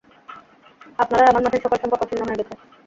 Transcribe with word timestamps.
আপনার 0.99 1.19
আর 1.21 1.29
আমার 1.31 1.43
মাঝের 1.45 1.63
সকল 1.63 1.77
সম্পর্ক 1.81 2.03
ছিন্ন 2.09 2.21
হয়ে 2.27 2.39
গেছে। 2.39 2.53